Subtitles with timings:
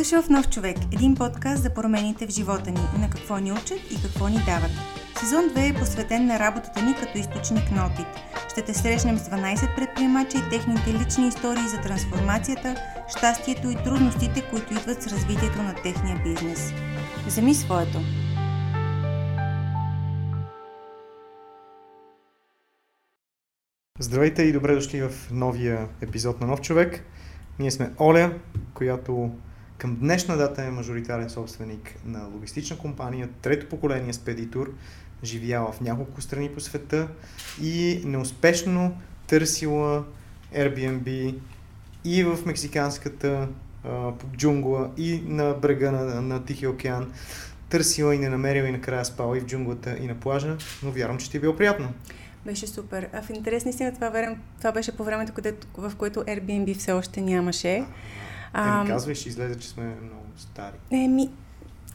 [0.00, 3.90] дошъл в Нов човек, един подкаст за промените в живота ни, на какво ни учат
[3.90, 4.70] и какво ни дават.
[5.20, 8.06] Сезон 2 е посветен на работата ни като източник на опит.
[8.52, 12.76] Ще те срещнем с 12 предприемача и техните лични истории за трансформацията,
[13.08, 16.72] щастието и трудностите, които идват с развитието на техния бизнес.
[17.26, 17.98] Вземи своето!
[23.98, 27.04] Здравейте и добре дошли в новия епизод на Нов човек.
[27.58, 28.32] Ние сме Оля,
[28.74, 29.30] която
[29.80, 34.72] към днешна дата е мажоритарен собственик на логистична компания, трето поколение спедитор,
[35.24, 37.08] живяла в няколко страни по света
[37.62, 40.04] и неуспешно търсила
[40.54, 41.34] Airbnb
[42.04, 43.48] и в мексиканската
[43.84, 47.12] а, джунгла и на брега на, на Тихия океан.
[47.68, 51.18] Търсила и не намерила и накрая спала и в джунглата и на плажа, но вярвам,
[51.18, 51.92] че ти е било приятно.
[52.46, 53.08] Беше супер.
[53.12, 55.32] А в интерес наистина това, това беше по времето,
[55.76, 57.84] в което Airbnb все още нямаше.
[58.52, 60.76] А, не казвай, ще излезе, че сме много стари.
[60.90, 61.30] Еми,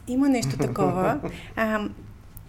[0.08, 1.20] има нещо такова.
[1.56, 1.88] А,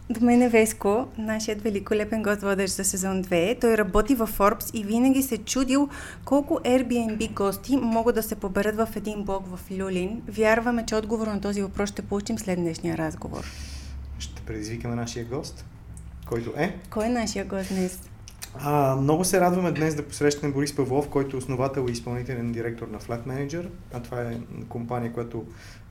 [0.09, 3.61] до мен е Веско, нашият великолепен гост водещ за сезон 2.
[3.61, 5.89] Той работи във Forbes и винаги се чудил
[6.25, 10.21] колко Airbnb гости могат да се поберат в един блок в Люлин.
[10.27, 13.45] Вярваме, че отговор на този въпрос ще получим след днешния разговор.
[14.19, 15.65] Ще предизвикаме нашия гост,
[16.25, 16.75] който е...
[16.89, 17.99] Кой е нашия гост днес?
[18.55, 22.87] А, много се радваме днес да посрещнем Борис Павлов, който е основател и изпълнителен директор
[22.87, 23.69] на Flat Manager.
[23.93, 24.37] А това е
[24.69, 25.45] компания, която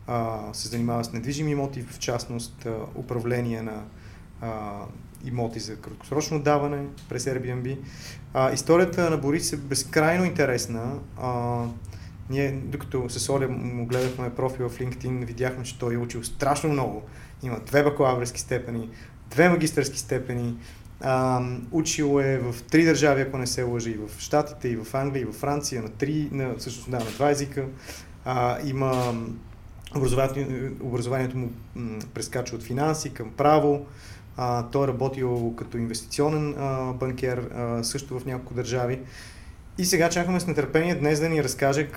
[0.06, 3.82] а, се занимава с недвижими имоти, в частност а, управление на
[4.40, 4.80] а,
[5.24, 7.78] имоти за краткосрочно даване през Airbnb.
[8.34, 10.98] А, историята на Борис е безкрайно интересна.
[11.20, 11.64] А,
[12.30, 16.70] ние, докато с Оля му гледахме профила в LinkedIn, видяхме, че той е учил страшно
[16.70, 17.02] много.
[17.42, 18.90] Има две бакалавърски степени,
[19.30, 20.56] две магистърски степени,
[21.00, 24.95] а, учил е в три държави, ако не се лъжа, и в Штатите, и в
[24.95, 27.64] Англия, и в Франция, на три, на, всъщност да, на два езика.
[28.24, 29.14] А, има
[29.96, 33.86] образованието, образованието му м, прескача от финанси към право.
[34.36, 39.01] А, той е работил като инвестиционен а, банкер а, също в няколко държави.
[39.78, 41.89] И сега чакаме с нетърпение днес да ни разкаже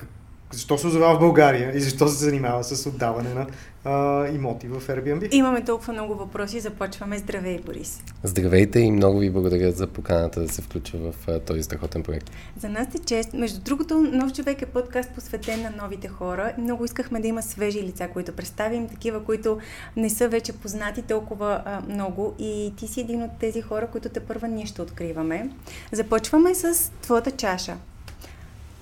[0.52, 3.48] защо се озова в България и защо се занимава с отдаване на
[3.86, 5.28] а, имоти в Airbnb?
[5.32, 6.60] Имаме толкова много въпроси.
[6.60, 7.18] Започваме.
[7.18, 8.04] Здравей, Борис.
[8.24, 12.32] Здравейте и много ви благодаря за поканата да се включа в а, този страхотен проект.
[12.60, 13.34] За нас е чест.
[13.34, 16.54] Между другото, Нов човек е подкаст посветен на новите хора.
[16.58, 19.58] Много искахме да има свежи лица, които представим, такива, които
[19.98, 22.36] не са вече познати толкова а, много.
[22.40, 25.50] И ти си един от тези хора, които те първа ние ще откриваме.
[25.92, 27.78] Започваме с твоята чаша.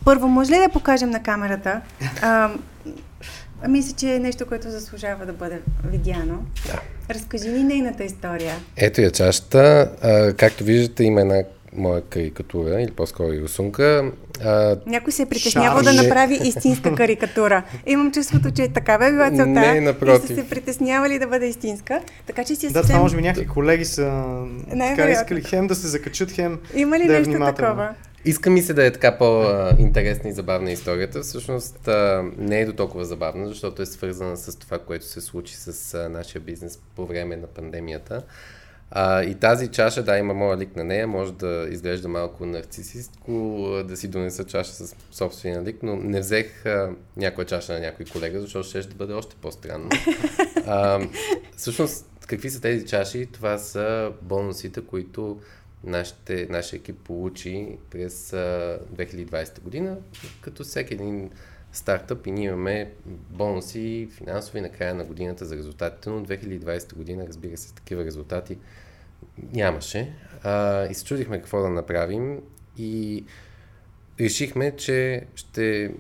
[0.08, 1.82] Първо, може ли да покажем на камерата?
[2.22, 2.50] А,
[3.68, 6.46] мисля, че е нещо, което заслужава да бъде видяно.
[6.66, 6.82] Да.
[7.14, 8.56] Разкажи ни нейната история.
[8.78, 9.92] Ето я чашата.
[10.02, 14.12] А, както виждате, има една моя карикатура, или по-скоро и рисунка.
[14.46, 14.78] А...
[14.86, 17.64] Някой се е притеснявал да направи истинска карикатура.
[17.86, 19.46] Имам чувството, че такава е била целта.
[19.46, 20.30] Не, напротив.
[20.30, 22.02] И са се притеснявали да бъде истинска.
[22.28, 24.24] Така че си Да, това може би някакви колеги са
[24.80, 27.90] така искали хем да се закачат, хем Има ли да е нещо такова?
[28.28, 31.22] Иска ми се да е така по-интересна и забавна историята.
[31.22, 31.90] Всъщност
[32.38, 36.42] не е до толкова забавна, защото е свързана с това, което се случи с нашия
[36.42, 38.22] бизнес по време на пандемията.
[38.92, 43.32] А, и тази чаша, да, има моя лик на нея, може да изглежда малко нарцисистко,
[43.86, 48.06] да си донеса чаша с собствения лик, но не взех а, някоя чаша на някой
[48.06, 49.90] колега, защото ще, ще бъде още по-странно.
[50.70, 51.00] А,
[51.58, 53.26] всъщност, какви са тези чаши?
[53.26, 55.40] Това са бонусите, които
[55.88, 59.98] нашите, нашия екип получи през а, 2020 година,
[60.42, 61.32] като всеки един
[61.72, 67.26] стартъп и ние имаме бонуси финансови на края на годината за резултатите, но 2020 година,
[67.28, 68.58] разбира се, такива резултати
[69.54, 70.14] нямаше.
[70.44, 72.42] А, и се чудихме какво да направим
[72.78, 73.26] и
[74.20, 75.94] решихме, че ще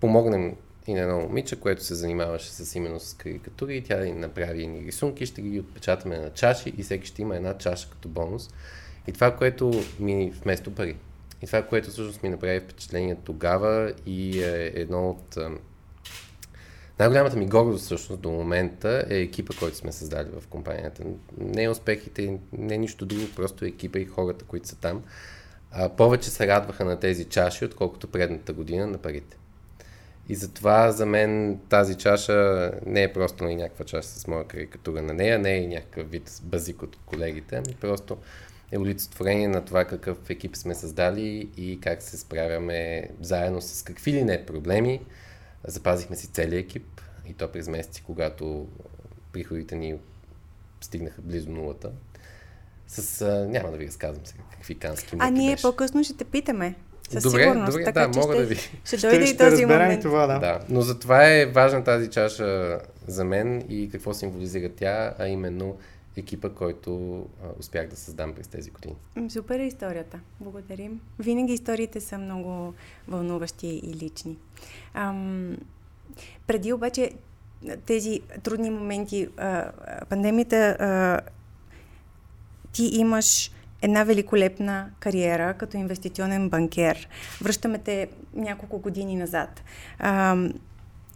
[0.00, 0.56] помогнем
[0.86, 4.86] и на едно момиче, което се занимаваше с именно с карикатури тя ни направи ни
[4.86, 8.50] рисунки, ще ги отпечатаме на чаши и всеки ще има една чаша като бонус.
[9.08, 10.96] И това, което ми вместо пари.
[11.42, 15.38] И това, което всъщност ми направи впечатление тогава и е едно от
[16.98, 21.02] най-голямата ми гордост всъщност до момента е екипа, който сме създали в компанията.
[21.38, 25.02] Не успехите, не нищо друго, просто екипа и хората, които са там.
[25.70, 29.36] А, повече се радваха на тези чаши, отколкото предната година на парите.
[30.28, 35.02] И затова за мен тази чаша не е просто и някаква чаша с моя карикатура
[35.02, 38.18] на нея, не е някакъв вид базик от колегите, ами просто
[38.72, 44.12] е олицетворение на това какъв екип сме създали и как се справяме заедно с какви
[44.12, 45.00] ли не проблеми.
[45.64, 48.68] Запазихме си целият екип и то през месеци, когато
[49.32, 49.94] приходите ни
[50.80, 51.90] стигнаха близо нулата.
[52.86, 55.62] С, а, няма да ви разказвам сега какви кански А ние беше.
[55.62, 56.74] по-късно ще те питаме.
[57.10, 57.72] Със добре, сигурност.
[57.72, 58.56] добре, така, да, че мога ще, да ви.
[58.84, 60.00] Ще дойде ще, и този момент.
[60.00, 60.38] и това, да.
[60.38, 65.76] Да, но затова е важна тази чаша за мен и какво символизира тя, а именно
[66.16, 68.94] екипа, който а, успях да създам през тези години.
[69.30, 70.20] Супер е историята.
[70.40, 71.00] Благодарим.
[71.18, 72.74] Винаги историите са много
[73.08, 74.36] вълнуващи и лични.
[74.94, 75.56] Ам,
[76.46, 77.10] преди обаче
[77.86, 81.20] тези трудни моменти, а, а, пандемията, а,
[82.72, 83.50] ти имаш
[83.82, 87.08] една великолепна кариера като инвестиционен банкер.
[87.42, 89.62] Връщаме те няколко години назад.
[89.98, 90.52] Ам,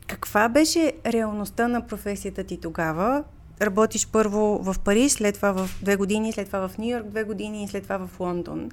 [0.06, 3.24] каква беше реалността на професията ти тогава?
[3.60, 7.24] Работиш първо в Париж, след това в две години, след това в Нью Йорк две
[7.24, 8.70] години и след това в Лондон.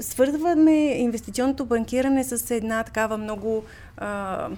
[0.00, 3.64] Свързваме инвестиционното банкиране с една такава много,
[3.96, 4.48] а,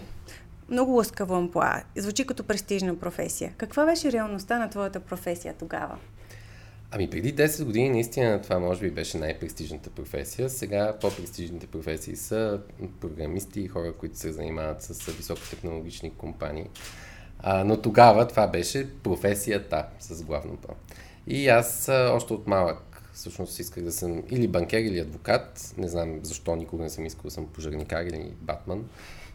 [0.71, 1.83] много лъскава амплуа.
[1.97, 3.53] Звучи като престижна професия.
[3.57, 5.97] Каква беше реалността на твоята професия тогава?
[6.91, 10.51] Ами преди 10 години наистина това може би беше най-престижната професия.
[10.51, 12.61] Сега по-престижните професии са
[13.01, 16.67] програмисти и хора, които се занимават с високотехнологични компании.
[17.47, 20.75] А, но тогава това беше професията с главно П.
[21.27, 25.75] И аз а, още от малък всъщност исках да съм или банкер, или адвокат.
[25.79, 28.85] Не знам защо никога не съм искал да съм пожарникар или батман.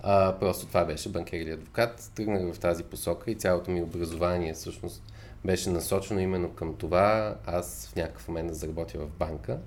[0.04, 2.12] А, просто това беше банкер или адвокат.
[2.16, 5.04] Тръгнах в тази посока и цялото ми образование всъщност
[5.46, 9.60] беше насочено именно към това аз в някакъв момент да заработя в банка.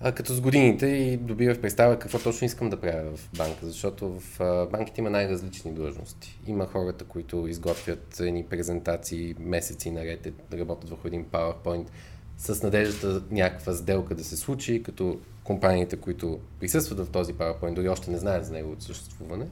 [0.00, 4.20] А, като с годините и добивах представа какво точно искам да правя в банка, защото
[4.20, 6.38] в а, банките има най-различни длъжности.
[6.46, 11.86] Има хората, които изготвят едни презентации месеци наред, е, работят върху един PowerPoint
[12.38, 17.88] с надеждата някаква сделка да се случи, като компаниите, които присъстват в този PowerPoint, дори
[17.88, 19.46] още не знаят за неговото съществуване.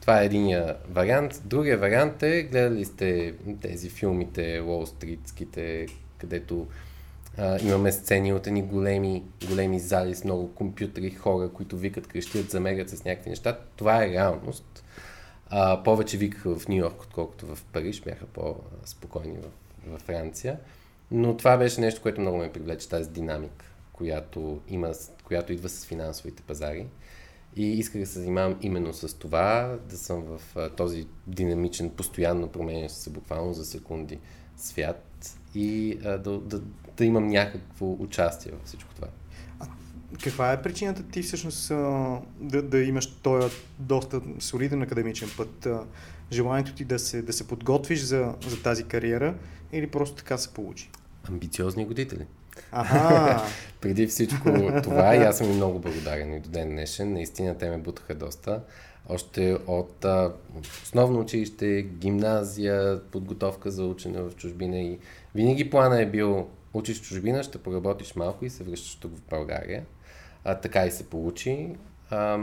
[0.00, 1.42] Това е единия вариант.
[1.44, 5.86] Другия вариант е, гледали сте тези филмите, Уолстритските,
[6.18, 6.66] където
[7.38, 12.50] а, имаме сцени от едни големи, големи зали с много компютри, хора, които викат, крещят,
[12.50, 13.58] замерят с някакви неща.
[13.76, 14.84] Това е реалност.
[15.50, 19.48] А, повече викаха в Нью Йорк, отколкото в Париж, бяха по-спокойни в,
[19.96, 20.58] в Франция.
[21.10, 24.92] Но това беше нещо, което много ме привлече, тази динамика, която, има,
[25.24, 26.86] която идва с финансовите пазари.
[27.56, 32.48] И исках да се занимавам именно с това, да съм в а, този динамичен, постоянно
[32.48, 34.18] променящ се буквално за секунди
[34.56, 36.60] свят и а, да, да,
[36.96, 39.08] да имам някакво участие във всичко това.
[40.22, 45.66] Каква е причината ти всъщност а, да, да имаш този доста солиден академичен път?
[45.66, 45.84] А,
[46.32, 49.34] желанието ти да се, да се подготвиш за, за тази кариера
[49.72, 50.90] или просто така се получи?
[51.28, 52.26] Амбициозни годители.
[52.72, 53.42] Ага!
[53.80, 57.12] Преди всичко това и аз съм им много благодарен и до ден днешен.
[57.12, 58.60] Наистина те ме бутаха доста.
[59.08, 64.98] Още от, а, от основно училище, гимназия, подготовка за учене в чужбина и
[65.34, 69.84] винаги плана е бил учиш чужбина, ще поработиш малко и се връщаш тук в България.
[70.44, 71.68] А, така и се получи.
[72.10, 72.36] А,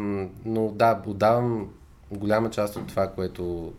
[0.46, 1.74] но да, отдавам
[2.12, 3.74] голяма част от това, което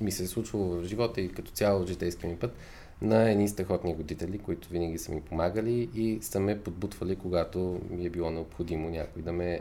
[0.00, 2.56] ми се е случвало в живота и като цяло в житейския ми път
[3.02, 8.06] на едни страхотни родители, които винаги са ми помагали и са ме подбутвали, когато ми
[8.06, 9.60] е било необходимо някой да ме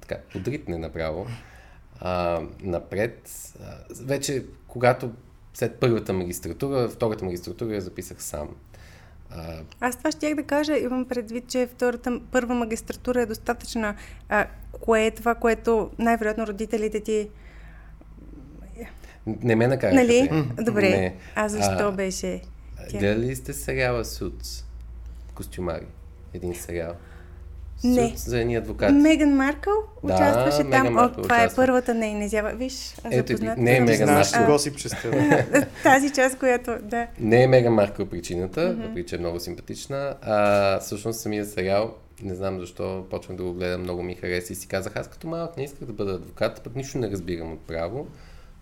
[0.00, 1.26] така, подритне направо
[2.00, 3.30] а, напред.
[3.60, 5.10] А, вече, когато
[5.54, 8.48] след първата магистратура, втората магистратура я записах сам.
[9.30, 9.58] А...
[9.80, 13.94] Аз това щях да кажа, имам предвид, че втората, първа магистратура е достатъчна.
[14.28, 17.28] А, кое е това, което най-вероятно родителите ти
[19.26, 19.96] не ме накараха.
[19.96, 20.44] Нали?
[20.62, 20.88] Добре.
[20.88, 21.16] Не.
[21.34, 22.40] А защо а, беше?
[22.90, 22.98] Тя...
[22.98, 24.64] Гледали ли сте сериала Суц?
[25.34, 25.86] Костюмари.
[26.34, 26.92] Един сериал.
[27.84, 28.12] Не.
[28.16, 28.92] За едни адвокати.
[28.92, 30.94] Меган Маркъл да, участваше Меган там.
[30.94, 31.62] Маркъл О, това участва.
[31.62, 32.52] е първата нейна изява.
[32.54, 33.58] Виж, Ето, запознат.
[33.58, 34.44] не е Меган Маркъл.
[34.44, 35.44] кого си представя.
[35.82, 37.06] Тази част, която, да.
[37.20, 38.86] Не е Меган Маркъл причината, mm-hmm.
[38.86, 40.14] въпреки че е много симпатична.
[40.22, 44.56] А, всъщност самия сериал, не знам защо, почвам да го гледам, много ми хареса и
[44.56, 47.60] си казах, аз като малък не исках да бъда адвокат, пък нищо не разбирам от
[47.60, 48.06] право.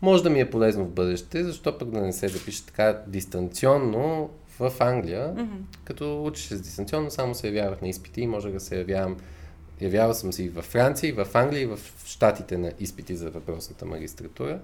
[0.03, 4.31] Може да ми е полезно в бъдеще, защо пък да не се запише така дистанционно
[4.59, 5.61] в Англия, mm-hmm.
[5.85, 9.17] като учиш се дистанционно, само се явявах на изпити и може да се явявам.
[9.81, 13.31] Явявал съм се и във Франция, и в Англия, и в Штатите на изпити за
[13.31, 14.61] въпросната магистратура.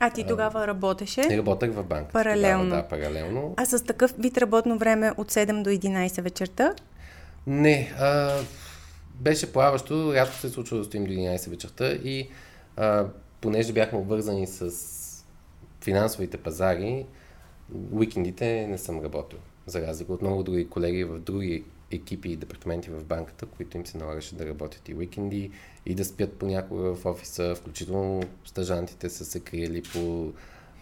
[0.00, 1.20] А ти тогава работеше?
[1.30, 2.12] И работех в банка.
[2.12, 2.64] Паралелно.
[2.64, 3.54] Тогава, да, паралелно.
[3.56, 6.74] А с такъв вид работно време от 7 до 11 вечерта?
[7.46, 7.92] Не.
[7.98, 8.38] А,
[9.14, 12.28] беше плаващо, рядко се е случва да стоим до 11 вечерта и
[12.76, 13.06] а,
[13.40, 14.70] понеже бяхме обвързани с
[15.80, 17.06] финансовите пазари,
[17.92, 19.38] уикендите не съм работил.
[19.66, 23.86] За разлика от много други колеги в други екипи и департаменти в банката, които им
[23.86, 25.50] се налагаше да работят и уикенди
[25.86, 30.32] и да спят понякога в офиса, включително стажантите са се криели по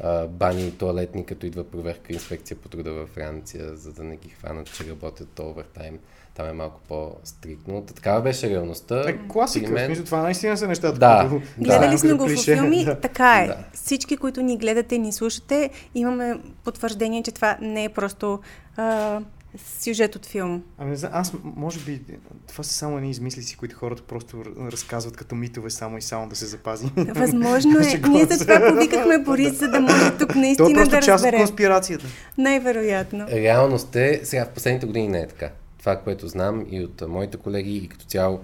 [0.01, 4.17] а, бани и туалетни, като идва проверка инспекция по труда във Франция, за да не
[4.17, 5.99] ги хванат, че работят овертайм.
[6.35, 7.83] Там е малко по-стриктно.
[7.83, 9.11] Такава беше реалността.
[9.11, 10.05] Е, класика, мен...
[10.05, 10.99] това наистина са нещата.
[10.99, 11.47] Да, които...
[11.59, 11.65] да.
[11.65, 13.01] Гледали сме го в филми, да.
[13.01, 13.47] така е.
[13.47, 13.59] Да.
[13.73, 18.41] Всички, които ни гледате и ни слушате, имаме потвърждение, че това не е просто
[18.77, 19.21] а,
[19.59, 20.63] сюжет от филм.
[20.79, 22.01] Ами не знам, аз може би
[22.49, 26.37] това са само едни измислици, които хората просто разказват като митове само и само да
[26.37, 26.87] се запази.
[26.97, 28.01] Възможно е.
[28.09, 31.35] Ние за това повикахме Борис, за да може тук е наистина просто да част от
[31.35, 32.07] конспирацията.
[32.39, 33.27] Най-вероятно.
[33.29, 35.51] Реалност е, сега в последните години не е така.
[35.79, 38.41] Това, което знам и от моите колеги и като цяло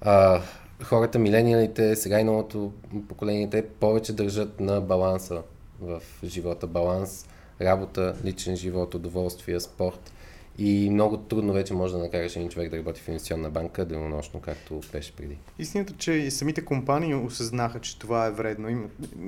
[0.00, 0.40] а,
[0.82, 2.72] хората, милениалите, сега и новото
[3.08, 5.42] поколение, те повече държат на баланса
[5.80, 6.66] в живота.
[6.66, 7.26] Баланс,
[7.60, 10.12] работа, личен живот, удоволствие, спорт.
[10.58, 14.40] И много трудно вече може да накараш един човек да работи в инвестиционна банка денонощно,
[14.40, 15.38] както беше преди.
[15.58, 18.68] Истината, че и самите компании осъзнаха, че това е вредно.
[18.68, 18.84] Има,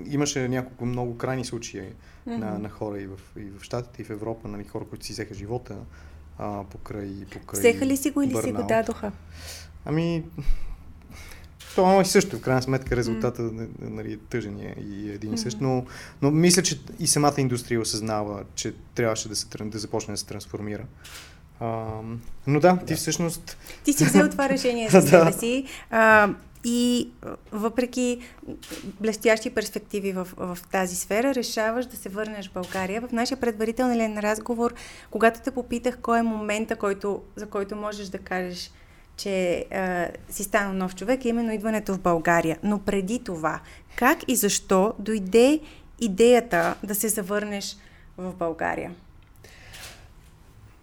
[0.07, 2.37] имаше няколко много крайни случаи mm-hmm.
[2.37, 5.13] на, на хора и в, и в Штатите, и в Европа, нали, хора, които си
[5.13, 5.77] взеха живота
[6.39, 8.69] а, покрай, покрай Взеха ли си го или си го бърнаут.
[8.69, 9.13] дадоха?
[9.85, 10.25] Ами,
[11.75, 13.69] то е също, в крайна сметка резултата mm.
[13.81, 15.85] нали, е тъжен е и един и същ, но,
[16.23, 20.27] но мисля, че и самата индустрия осъзнава, че трябваше да, се, да започне да се
[20.27, 20.85] трансформира.
[21.61, 21.87] А,
[22.47, 23.57] но да, ти всъщност...
[23.85, 25.07] Ти си взел това решение за Да.
[25.07, 25.65] себе си.
[25.91, 26.29] А,
[26.65, 27.11] и
[27.53, 28.19] въпреки
[29.01, 33.01] блестящи перспективи в, в тази сфера, решаваш да се върнеш в България.
[33.01, 34.75] В нашия предварителен разговор,
[35.11, 38.71] когато те попитах кой е момента, който, за който можеш да кажеш,
[39.17, 42.59] че а, си станал нов човек, е именно идването в България.
[42.63, 43.61] Но преди това,
[43.97, 45.61] как и защо дойде
[46.01, 47.77] идеята да се завърнеш
[48.19, 48.95] в България?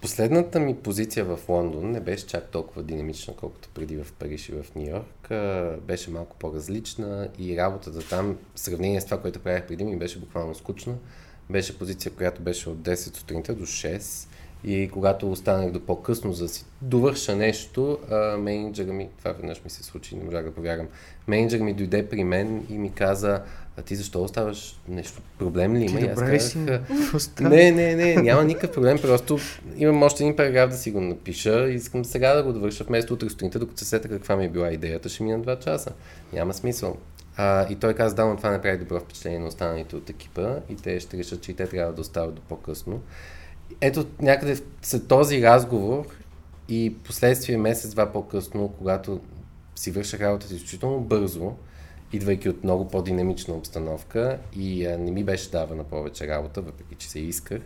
[0.02, 4.52] Последната ми позиция в Лондон не беше чак толкова динамична, колкото преди в Париж и
[4.52, 5.30] в Нью Йорк.
[5.82, 10.20] Беше малко по-различна и работата там, в сравнение с това, което правях преди ми, беше
[10.20, 10.94] буквално скучна.
[11.50, 14.28] Беше позиция, която беше от 10 сутринта до 6
[14.64, 19.64] и когато останах до по-късно, за да си довърша нещо, а, менеджера ми, това веднъж
[19.64, 20.88] ми се случи, не можах да повярвам,
[21.28, 23.42] менеджер ми дойде при мен и ми каза,
[23.78, 25.22] а ти защо оставаш нещо?
[25.40, 26.00] Проблем ли има?
[26.00, 26.20] Ти И аз
[26.52, 26.58] си?
[26.66, 27.50] казах, става?
[27.50, 29.40] не, не, не, няма никакъв проблем, просто
[29.78, 33.14] имам още един параграф да си го напиша и искам сега да го довърша вместо
[33.14, 35.92] утре сутринта, докато се сета каква ми е била идеята, ще мина 2 часа.
[36.34, 36.98] Няма смисъл.
[37.38, 40.56] А, и той каза, да, но това не прави добро впечатление на останалите от екипа
[40.70, 43.02] и те ще решат, че и те трябва да остават до по-късно.
[43.82, 46.06] Ето някъде след този разговор
[46.70, 49.20] и последствие месец-два по-късно, когато
[49.76, 51.54] си вършах работата изключително бързо,
[52.14, 57.10] идвайки от много по-динамична обстановка и а, не ми беше давана повече работа, въпреки че
[57.10, 57.62] се исках,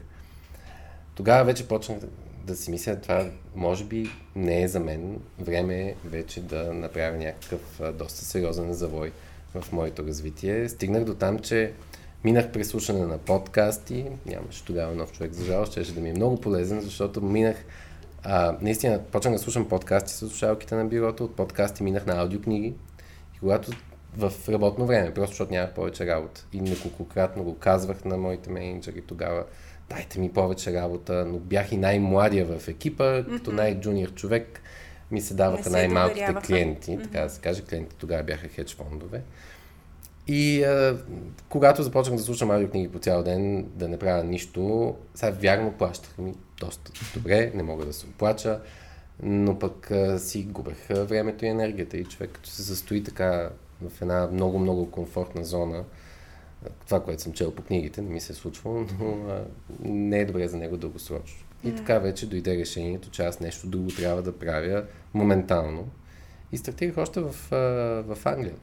[1.16, 2.08] тогава вече почнах да,
[2.46, 5.20] да си мисля, това може би не е за мен.
[5.40, 9.12] Време е вече да направя някакъв а, доста сериозен завой
[9.56, 10.70] в моето развитие.
[10.70, 11.74] Стигнах до там, че
[12.26, 16.14] минах през слушане на подкасти, нямаше тогава нов човек, за жалост, ще да ми е
[16.14, 17.66] много полезен, защото минах
[18.24, 22.74] а, наистина почнах да слушам подкасти с слушалките на бюрото, от подкасти минах на аудиокниги
[23.36, 23.72] и когато
[24.18, 26.46] в работно време, просто защото нямах повече работа.
[26.54, 29.44] И неколкократно го казвах на моите менеджери тогава,
[29.90, 33.38] дайте ми повече работа, но бях и най-младия в екипа, mm-hmm.
[33.38, 34.62] като най-джуниор човек
[35.12, 37.04] ми се даваха най-малките клиенти, mm-hmm.
[37.04, 37.62] така да се каже.
[37.62, 39.22] Клиентите тогава бяха хедж фондове.
[40.28, 40.98] И а,
[41.50, 46.22] когато започнах да слушам аудиокниги по цял ден, да не правя нищо, сега вярно плащаха
[46.22, 48.60] ми доста добре, не мога да се оплача,
[49.24, 53.50] но пък а, си губех времето и енергията и човек като се състои така
[53.82, 55.84] в една много-много комфортна зона,
[56.86, 59.44] това, което съм чел по книгите, не ми се е случвало, но а,
[59.84, 61.46] не е добре за него дългосрочно.
[61.64, 65.88] И така вече дойде решението, че аз нещо друго трябва да правя моментално.
[66.52, 67.58] И стартирах още в, а,
[68.16, 68.56] в Англия.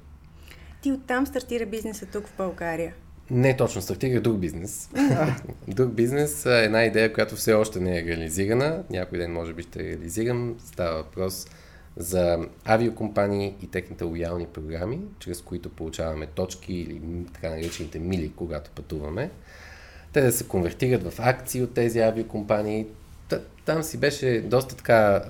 [0.82, 2.94] Ти оттам стартира бизнеса тук в България.
[3.30, 4.90] Не точно, стартирах друг бизнес.
[5.68, 8.82] друг бизнес е една идея, която все още не е реализирана.
[8.90, 10.56] Някой ден може би ще реализирам.
[10.66, 11.46] Става въпрос
[11.96, 17.00] за авиокомпании и техните лоялни програми, чрез които получаваме точки или
[17.34, 19.30] така наречените мили, когато пътуваме.
[20.12, 22.86] Те да се конвертират в акции от тези авиокомпании.
[23.28, 25.22] Та- Там си беше доста така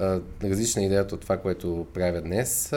[0.45, 2.73] различна идеята от това, което правя днес.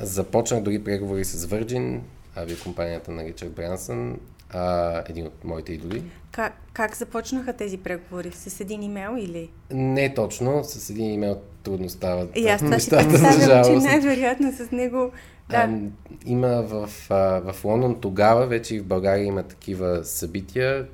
[0.00, 2.00] Започнах дори преговори с Virgin,
[2.36, 4.18] авиакомпанията на Ричард Брансън,
[4.50, 6.02] а, един от моите идоли.
[6.32, 8.30] Как, как започнаха тези преговори?
[8.32, 9.50] С един имейл или?
[9.70, 14.70] Не точно, с един имейл трудно стават И аз това за представям, че най-вероятно с
[14.70, 15.10] него...
[15.50, 15.56] Да.
[15.56, 15.78] А,
[16.26, 20.86] има в, а, в Лондон тогава, вече и в България има такива събития,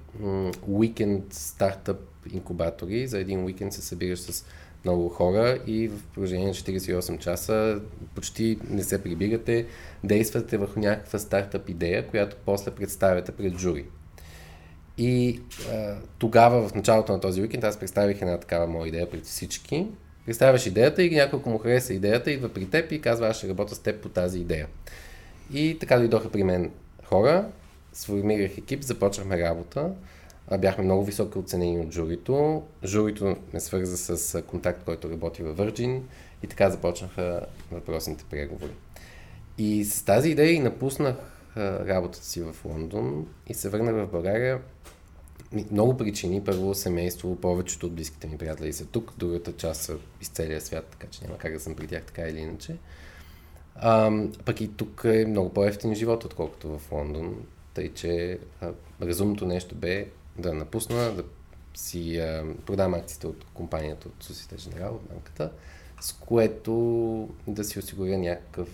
[0.66, 1.98] уикенд стартъп
[2.32, 3.06] инкубатори.
[3.06, 4.44] За един уикенд се събираш с
[4.86, 7.80] много хора и в продължение на 48 часа
[8.14, 9.66] почти не се прибирате,
[10.04, 13.84] действате върху някаква стартъп идея, която после представяте пред жури.
[14.98, 15.40] И
[15.72, 19.86] а, тогава, в началото на този уикенд, аз представих една такава моя идея пред всички.
[20.26, 23.74] Представяш идеята и няколко му хареса идеята, идва при теб и казва, аз ще работя
[23.74, 24.66] с теб по тази идея.
[25.52, 26.70] И така дойдоха при мен
[27.04, 27.46] хора,
[27.92, 29.90] сформирах екип, започнахме работа.
[30.58, 32.62] Бяхме много високо оценени от журито.
[32.84, 36.00] Журито ме свърза с контакт, който работи във Virgin
[36.42, 38.72] и така започнаха въпросните преговори.
[39.58, 41.16] И с тази идея и напуснах
[41.56, 44.60] работата си в Лондон и се върнах в България.
[45.70, 46.44] Много причини.
[46.44, 50.86] Първо семейство, повечето от близките ми приятели са тук, другата част са из целия свят,
[50.90, 52.76] така че няма как да съм при тях така или иначе.
[53.74, 54.12] А,
[54.44, 57.46] пък и тук е много по-ефтин живот, отколкото в Лондон.
[57.74, 58.70] Тъй, че а,
[59.02, 60.06] разумното нещо бе
[60.38, 61.22] да напусна, да
[61.74, 65.50] си а, продам акциите от компанията от Сусите Женерал, от банката,
[66.00, 68.68] с което да си осигуря някакъв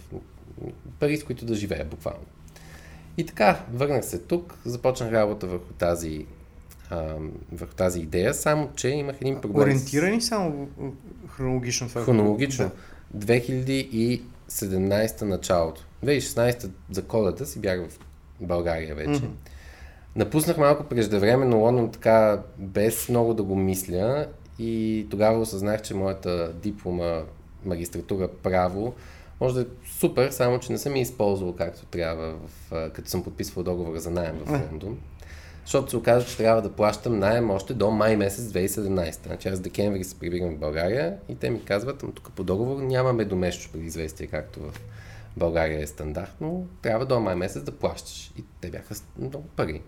[0.98, 2.24] пари, с които да живея буквално.
[3.16, 6.26] И така, върнах се тук, започнах работа върху тази,
[6.90, 7.14] а,
[7.52, 9.62] върху тази идея, само че имах един проблем.
[9.62, 10.68] Ориентирани само
[11.28, 12.04] хронологично това?
[12.04, 12.70] Хронологично.
[13.14, 13.26] Да.
[13.26, 15.84] 2017 началото.
[16.04, 17.98] 2016 за колата си бях в
[18.40, 19.10] България вече.
[19.10, 19.51] Mm-hmm.
[20.16, 24.26] Напуснах малко преждевременно Лондон така без много да го мисля
[24.58, 27.22] и тогава осъзнах, че моята диплома
[27.64, 28.94] магистратура право
[29.40, 29.66] може да е
[29.98, 34.10] супер, само че не съм я използвал както трябва, в, като съм подписвал договора за
[34.10, 34.98] найем в Лондон.
[35.64, 39.26] Защото се оказа, че трябва да плащам найем още до май месец 2017.
[39.26, 43.24] Значи аз декември се прибирам в България и те ми казват, тук по договор нямаме
[43.24, 44.72] доместо предизвестие, както в
[45.36, 48.32] България е стандартно, трябва до май месец да плащаш.
[48.38, 49.82] И те бяха много пари.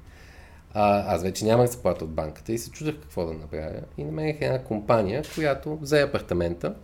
[0.74, 3.80] А, аз вече нямах заплата от банката и се чудах какво да направя.
[3.98, 6.74] И намерих една компания, която взе апартамента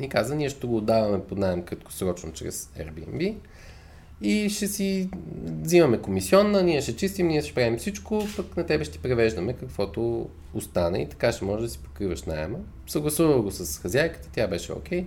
[0.00, 3.34] и каза, ние ще го отдаваме под найем краткосрочно чрез Airbnb
[4.20, 5.10] и ще си
[5.62, 10.28] взимаме комисионна, ние ще чистим, ние ще правим всичко, пък на тебе ще превеждаме каквото
[10.54, 12.58] остане и така ще може да си покриваш найема.
[12.86, 15.02] Съгласувах го с хазяйката, тя беше окей.
[15.02, 15.06] Okay.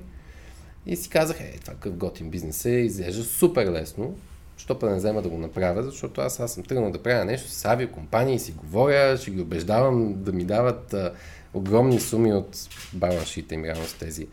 [0.85, 4.15] И си казах, е, това какъв готин бизнес е, изглежда супер лесно.
[4.57, 7.49] Що па не взема да го направя, защото аз, аз съм тръгнал да правя нещо
[7.49, 11.13] с авиокомпании, си говоря, ще ги убеждавам да ми дават а,
[11.53, 12.57] огромни суми от
[12.93, 14.27] балансшите им, реално с тези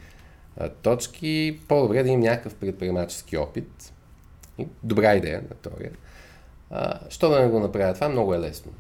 [0.57, 1.61] а, точки.
[1.69, 3.93] По-добре да имам някакъв предприемачески опит.
[4.83, 5.93] Добра идея на теория.
[6.71, 7.95] А, що да не го направя?
[7.95, 8.73] Това много е лесно.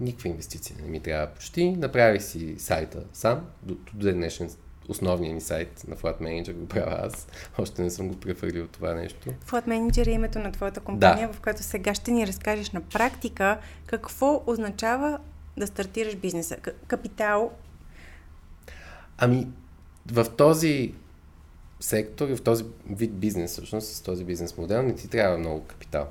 [0.00, 1.70] Никаква инвестиция не ми трябва почти.
[1.70, 3.46] Направих си сайта сам.
[3.62, 4.50] До, до днешен
[4.88, 7.28] основния ни сайт на Flat Manager го правя аз.
[7.58, 9.28] Още не съм го прехвърлил това нещо.
[9.46, 11.34] Flat Manager е името на твоята компания, да.
[11.34, 15.18] в която сега ще ни разкажеш на практика какво означава
[15.56, 16.56] да стартираш бизнеса.
[16.86, 17.52] Капитал.
[19.18, 19.48] Ами,
[20.12, 20.94] в този
[21.80, 25.64] сектор и в този вид бизнес, всъщност с този бизнес модел, не ти трябва много
[25.64, 26.08] капитал.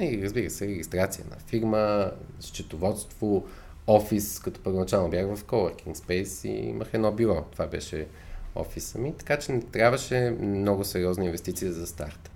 [0.00, 3.46] И разбира се, регистрация на фирма, счетоводство,
[3.86, 7.44] офис, като първоначално бях в Coworking Space и имах едно бюро.
[7.52, 8.06] Това беше
[8.54, 12.30] офиса ми, така че не трябваше много сериозна инвестиция за старта.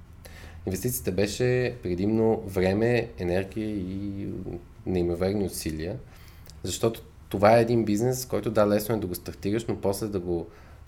[0.66, 4.28] Инвестицията беше предимно време, енергия и
[4.86, 5.98] неимоверни усилия,
[6.62, 10.20] защото това е един бизнес, който да, лесно е да го стартираш, но после да
[10.20, 10.46] го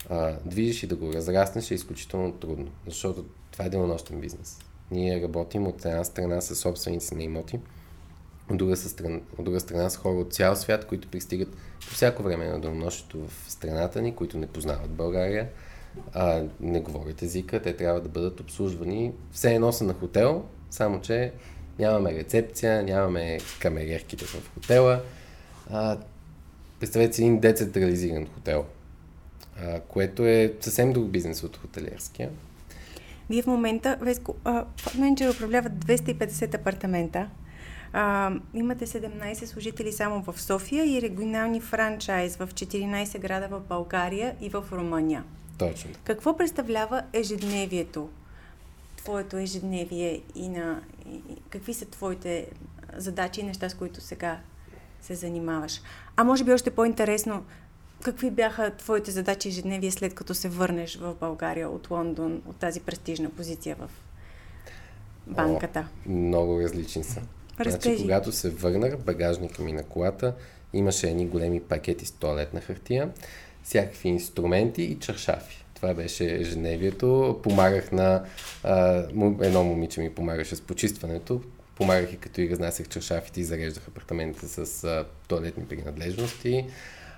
[0.09, 4.59] а, движиш и да го разраснеш е изключително трудно, защото това е денонощен бизнес.
[4.91, 7.59] Ние работим от една страна с собственици на имоти,
[8.51, 11.49] от друга, страна, от друга страна с хора от цял свят, които пристигат
[11.87, 15.49] по всяко време на денонощието в страната ни, които не познават България,
[16.13, 19.11] а, не говорят езика, те трябва да бъдат обслужвани.
[19.31, 21.31] Все едно са на хотел, само че
[21.79, 25.01] нямаме рецепция, нямаме камерерките в хотела.
[25.69, 25.97] А,
[26.79, 28.65] представете си един децентрализиран хотел,
[29.61, 32.29] а, което е съвсем друг бизнес от хотелиерския.
[33.29, 34.35] Вие в момента, Веско,
[34.97, 37.29] менеджер управлява 250 апартамента
[37.93, 44.35] а, имате 17 служители само в София и регионални франчайз в 14 града в България
[44.41, 45.23] и в Румъния.
[45.57, 45.91] Точно.
[46.03, 48.09] Какво представлява ежедневието?
[48.97, 50.81] Твоето ежедневие и на...
[51.09, 52.47] И, какви са твоите
[52.97, 54.39] задачи и неща, с които сега
[55.01, 55.81] се занимаваш?
[56.15, 57.45] А може би още по-интересно,
[58.03, 62.79] какви бяха твоите задачи ежедневие след като се върнеш в България от Лондон, от тази
[62.79, 63.89] престижна позиция в
[65.27, 65.87] банката?
[66.07, 67.21] О, много различни са.
[67.61, 70.33] Значи, когато се върнах, багажника ми на колата
[70.73, 73.09] имаше едни големи пакети с туалетна хартия,
[73.63, 75.65] всякакви инструменти и чаршафи.
[75.75, 77.39] Това беше ежедневието.
[77.43, 78.23] Помагах на...
[78.63, 79.05] А,
[79.41, 81.41] едно момиче ми помагаше с почистването.
[81.75, 86.65] Помагах и като и разнасях чаршафите и зареждах апартаментите с а, туалетни принадлежности.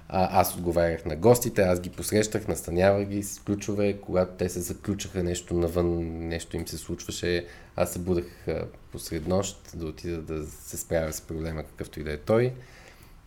[0.09, 4.59] А, аз отговарях на гостите, аз ги посрещах, настанявах ги с ключове, когато те се
[4.59, 7.45] заключаха нещо навън, нещо им се случваше,
[7.75, 8.45] аз се будех
[8.91, 12.53] посред нощ да отида да се справя с проблема, какъвто и да е той.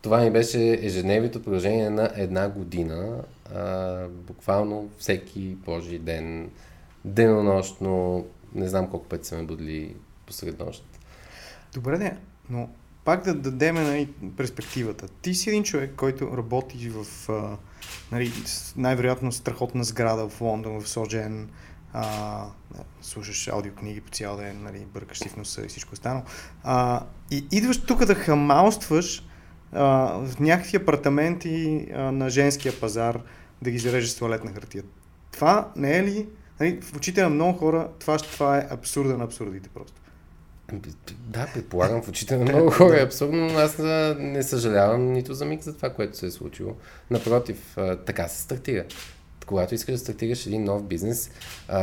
[0.02, 6.50] Това ми беше ежедневието продължение на една година, а, буквално всеки Божи ден,
[7.04, 10.84] денонощно, не знам колко пъти са ме будили посред нощ.
[11.74, 12.16] Добре, не,
[12.50, 12.68] но
[13.04, 15.08] пак да дадем нали, перспективата.
[15.08, 17.28] Ти си един човек, който работи в
[18.12, 18.32] нали,
[18.76, 21.48] най-вероятно страхотна сграда в Лондон, в Соджен,
[21.92, 22.44] а,
[23.02, 26.22] слушаш аудиокниги по цял ден, нали, бъркаш си в носа и всичко останало.
[26.62, 29.24] А, и идваш тук да хамалстваш
[29.72, 29.84] а,
[30.26, 33.20] в някакви апартаменти а, на женския пазар
[33.62, 34.82] да ги зарежеш с туалетна хартия.
[35.32, 36.26] Това не е ли,
[36.60, 40.00] нали, в очите на много хора, това, това е абсурда на абсурдите просто.
[41.18, 43.78] Да, предполагам, в очите на много хора е абсурдно, но аз
[44.18, 46.76] не съжалявам нито за миг за това, което се е случило.
[47.10, 48.84] Напротив, така се стартира.
[49.48, 51.30] Когато искаш да стартираш един нов бизнес,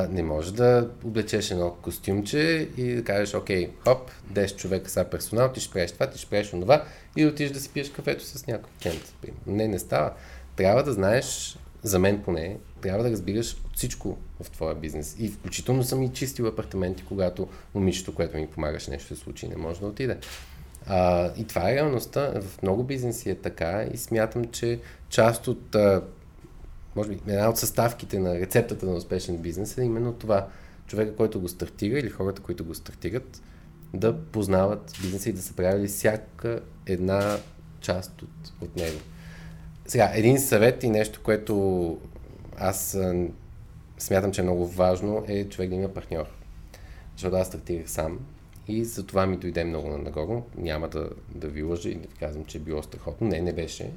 [0.09, 5.51] не можеш да облечеш едно костюмче и да кажеш, окей, хоп, 10 човека са персонал,
[5.51, 6.83] ти ще правиш това, ти ще правиш това
[7.15, 9.13] и да отидеш да си пиеш кафето с някой клиент.
[9.47, 10.13] Не, не става.
[10.55, 15.15] Трябва да знаеш, за мен поне, трябва да разбираш всичко в твоя бизнес.
[15.19, 19.55] И включително съм и чистил апартаменти, когато момичето, което ми помагаше нещо се случи, не
[19.55, 20.17] може да отиде.
[20.87, 22.41] А, и това е реалността.
[22.41, 26.01] В много бизнеси е така и смятам, че част от, а,
[26.95, 30.47] може би, една от съставките на рецептата на успешен бизнес е именно това.
[30.87, 33.41] Човека, който го стартира или хората, които го стартират,
[33.93, 37.37] да познават бизнеса и да са правили всяка една
[37.81, 38.99] част от, от него.
[39.87, 41.97] Сега, един съвет и нещо, което
[42.57, 42.97] аз
[43.97, 46.25] смятам, че е много важно, е човек да има партньор.
[47.15, 48.19] Защото аз стартирах сам
[48.67, 50.43] и за това ми дойде много на нагоро.
[50.57, 53.27] Няма да, да ви лъжа и да ви казвам, че е било страхотно.
[53.27, 53.91] Не, не беше.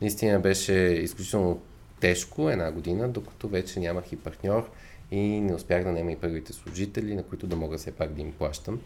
[0.00, 1.60] Наистина беше изключително
[2.02, 4.70] тежко една година, докато вече нямах и партньор
[5.10, 8.20] и не успях да нема и първите служители, на които да мога все пак да
[8.20, 8.80] им плащам.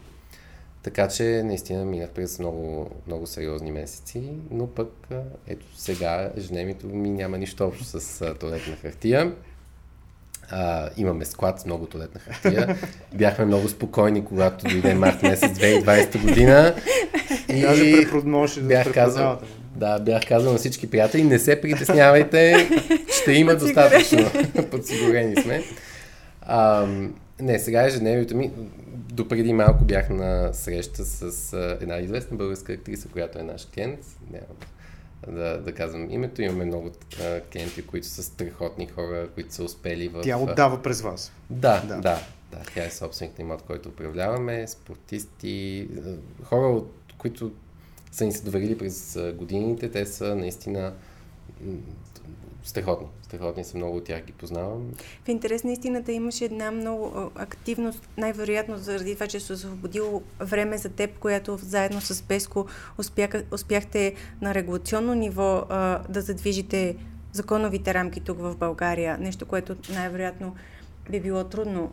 [0.83, 5.07] Така че наистина минах през много, много сериозни месеци, но пък
[5.47, 9.35] ето сега ежедневието ми няма нищо общо с туалетна хартия.
[10.49, 12.77] А, имаме склад с много туалетна хартия.
[13.13, 16.75] Бяхме много спокойни, когато дойде март месец 2020 година.
[17.49, 19.39] И Даже можеше да бях казал,
[19.77, 22.69] да, бях казал на всички приятели, не се притеснявайте,
[23.21, 24.31] ще има достатъчно.
[24.71, 25.63] Подсигурени сме.
[26.41, 26.87] А,
[27.39, 28.51] не, сега ежедневието ми,
[28.91, 33.99] допреди малко бях на среща с а, една известна българска актриса, която е наш клиент.
[34.31, 34.45] Няма
[35.37, 36.41] да, да казвам името.
[36.41, 40.21] Имаме много а, клиенти, които са страхотни хора, които са успели в...
[40.21, 41.31] Тя отдава през вас.
[41.49, 42.19] Да, да, да.
[42.51, 45.87] да тя е собственик на имот, който управляваме, спортисти,
[46.43, 47.51] хора, от които
[48.11, 49.91] са ни се доверили през годините.
[49.91, 50.93] Те са наистина
[52.63, 53.07] страхотни.
[53.21, 54.91] Страхотни са много от тях, ги познавам.
[55.25, 60.77] В интерес на истината имаше една много активност, най-вероятно заради това, че се освободило време
[60.77, 62.65] за теб, която заедно с Песко
[62.97, 66.95] успях, успяхте на регулационно ниво а, да задвижите
[67.33, 69.17] законовите рамки тук в България.
[69.17, 70.55] Нещо, което най-вероятно
[71.09, 71.91] би било трудно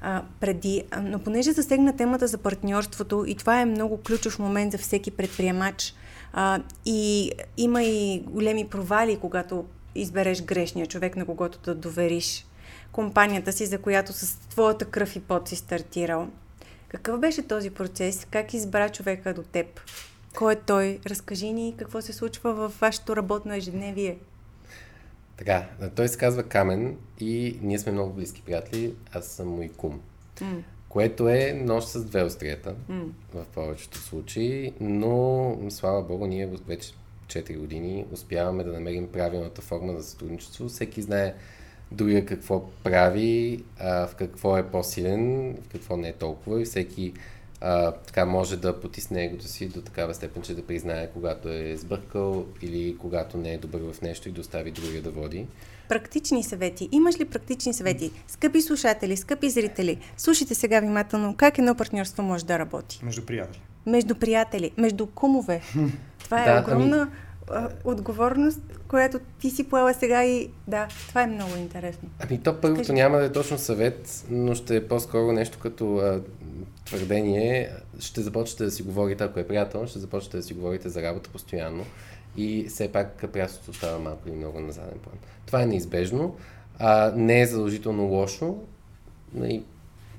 [0.00, 0.84] а, преди.
[1.02, 5.94] Но понеже засегна темата за партньорството и това е много ключов момент за всеки предприемач,
[6.32, 12.46] а, и има и големи провали, когато избереш грешния човек, на когото да довериш
[12.92, 16.28] компанията си, за която с твоята кръв и пот си стартирал.
[16.88, 18.26] Какъв беше този процес?
[18.30, 19.80] Как избра човека до теб?
[20.36, 20.98] Кой е той?
[21.06, 24.18] Разкажи ни какво се случва в вашето работно ежедневие.
[25.38, 28.94] Така, той се казва Камен и ние сме много близки приятели.
[29.12, 30.00] Аз съм му и кум.
[30.36, 30.62] Mm.
[30.88, 33.08] Което е нож с две острията mm.
[33.34, 36.92] в повечето случаи, но слава богу, ние вече
[37.26, 40.68] 4 години успяваме да намерим правилната форма за сътрудничество.
[40.68, 41.34] Всеки знае
[41.92, 47.12] другия какво прави, а, в какво е по-силен, в какво не е толкова и всеки
[47.60, 51.76] а, така може да потисне егото си до такава степен, че да признае когато е
[51.76, 55.46] сбъркал или когато не е добър в нещо и да остави другия да води.
[55.88, 56.88] Практични съвети.
[56.92, 58.10] Имаш ли практични съвети?
[58.28, 63.00] Скъпи слушатели, скъпи зрители, слушайте сега внимателно как едно партньорство може да работи.
[63.02, 63.62] Между приятели.
[63.86, 65.60] Между приятели, между кумове.
[66.24, 67.10] Това е да, ами- огромна ами...
[67.84, 72.08] отговорност, която ти си поела сега и да, това е много интересно.
[72.18, 73.00] Ами то първото Скажи.
[73.00, 76.20] няма да е точно съвет, но ще е по-скоро нещо като а,
[76.84, 77.70] твърдение.
[77.98, 81.30] Ще започнете да си говорите, ако е приятел, ще започнете да си говорите за работа
[81.30, 81.84] постоянно
[82.36, 85.16] и все пак приятелството става малко или много на заден план.
[85.46, 86.36] Това е неизбежно,
[86.78, 88.58] а, не е задължително лошо,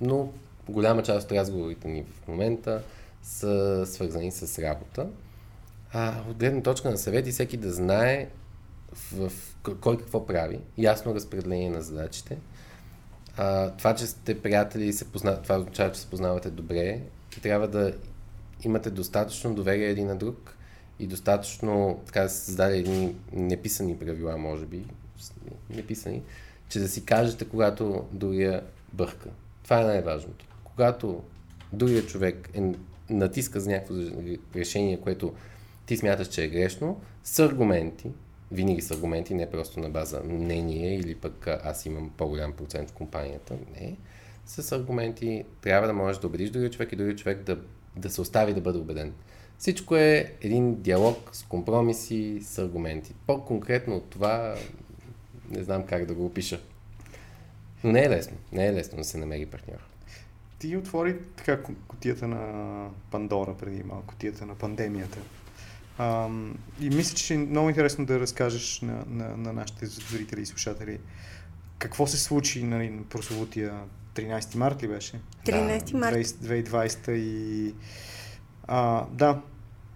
[0.02, 0.30] но
[0.70, 2.82] голяма част от разговорите ни в момента
[3.24, 5.08] са свързани с работа.
[5.94, 8.30] А, от гледна точка на съвети, всеки да знае
[8.94, 12.38] в, в кой какво прави, ясно разпределение на задачите.
[13.38, 17.02] А, това, че сте приятели и се познавате, това означава, че се познавате добре
[17.42, 17.94] трябва да
[18.64, 20.56] имате достатъчно доверие един на друг
[21.00, 24.86] и достатъчно, така да се създаде едни неписани правила, може би,
[25.70, 26.24] неписани,
[26.70, 29.30] че да си кажете, когато другия бърка.
[29.64, 30.46] Това е най-важното.
[30.64, 31.24] Когато
[31.74, 32.74] другия човек е,
[33.10, 33.96] натиска за някакво
[34.56, 35.34] решение, което
[35.90, 38.12] ти смяташ, че е грешно, с аргументи,
[38.52, 42.94] винаги с аргументи, не просто на база мнение или пък аз имам по-голям процент в
[42.94, 43.54] компанията.
[43.54, 43.98] Не.
[44.46, 47.60] С аргументи трябва да можеш да убедиш другия човек и другия човек да,
[47.96, 49.14] да се остави да бъде убеден.
[49.58, 53.14] Всичко е един диалог с компромиси, с аргументи.
[53.28, 54.56] По-конкретно от това
[55.50, 56.62] не знам как да го опиша.
[57.84, 58.38] Но не е лесно.
[58.52, 59.88] Не е лесно да се намери партньор.
[60.60, 65.18] Ти отвори така котията на Пандора преди малко, котията на пандемията.
[66.00, 66.30] А,
[66.82, 71.00] и мисля, че е много интересно да разкажеш на, на, на нашите зрители и слушатели
[71.80, 73.74] какво се случи нали, на прословутия
[74.16, 75.20] 13 марта ли беше?
[75.46, 76.18] 13 марта.
[76.18, 77.74] 2020 и...
[78.68, 79.42] А, да,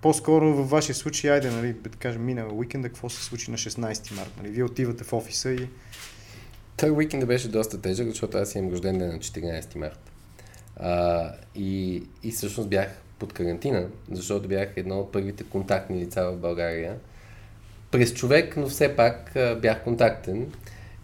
[0.02, 4.16] по-скоро във вашия случай, айде, нали, да кажем, минал уикенда, какво се случи на 16
[4.16, 4.32] марта?
[4.38, 4.52] Нали?
[4.52, 5.68] Вие отивате в офиса и...
[6.78, 10.12] Той уикенда беше доста тежък, защото аз имам рожден ден на 14 марта.
[10.78, 16.38] А, и, и всъщност бях под карантина, защото бях едно от първите контактни лица в
[16.38, 16.96] България.
[17.92, 20.52] През човек, но все пак а, бях контактен.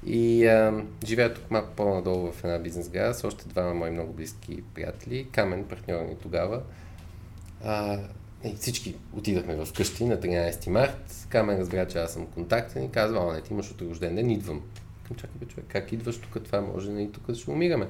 [0.05, 4.13] И а, живея тук малко по-надолу в една бизнес града с още двама мои много
[4.13, 5.27] близки приятели.
[5.31, 6.61] Камен, партньор ни тогава.
[7.63, 7.99] А,
[8.43, 11.25] и всички отидахме в къщи на 13 март.
[11.29, 14.29] Камен разбра, че аз съм контактен и казва, о, не, ти имаш от рожден ден,
[14.29, 14.61] идвам.
[15.17, 17.87] Чакай, човек, как идваш тук, това може, не, тук ще умираме.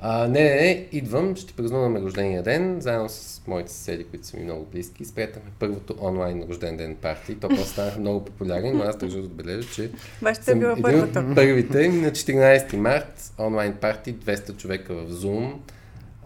[0.00, 4.36] А, не, не, не, идвам, ще празнуваме рождения ден, заедно с моите съседи, които са
[4.36, 5.04] ми много близки.
[5.04, 7.34] Спретахме първото онлайн рожден ден парти.
[7.34, 9.90] То просто станаха много популярен, но аз държа да отбележа, че
[10.22, 11.32] Вашата е била първата.
[11.34, 15.52] Първите на 14 март, онлайн парти, 200 човека в Zoom.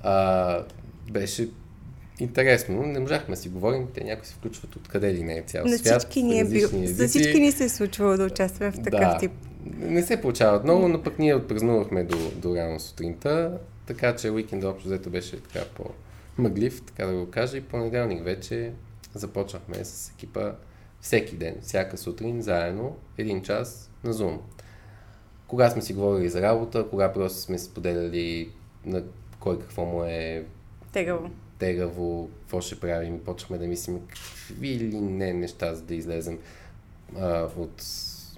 [0.02, 0.64] А,
[1.10, 1.48] беше
[2.20, 2.82] интересно.
[2.82, 5.78] Не можахме да си говорим, те някои се включват откъде ли не е цял на
[5.78, 6.00] свят.
[6.00, 9.18] Всички ни е бил, за всички ни се е случвало да участваме в такъв да,
[9.18, 9.32] тип.
[9.64, 14.68] Не се получават много, но пък ние отпразнувахме до, до рано сутринта, така че уикенда
[14.68, 18.72] общо взето беше така по-мъглив, така да го кажа, и понеделник вече
[19.14, 20.52] започнахме с екипа
[21.00, 24.38] всеки ден, всяка сутрин, заедно, един час на Zoom.
[25.46, 28.50] Кога сме си говорили за работа, кога просто сме споделяли
[28.86, 29.02] на
[29.40, 30.44] кой какво му е
[30.92, 31.30] Тегаво
[31.62, 36.38] тегаво, какво ще правим, почнахме да мислим какви или не неща, за да излезем
[37.18, 37.82] а, от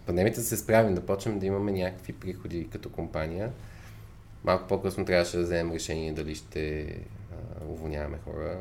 [0.06, 3.52] пандемията, се справим, да почнем да имаме някакви приходи като компания.
[4.44, 8.58] Малко по-късно трябваше да вземем решение дали ще а, уволняваме хора